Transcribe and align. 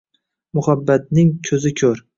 Muhabbatning 0.59 1.31
ko`zi 1.51 1.77
ko`r 1.85 2.07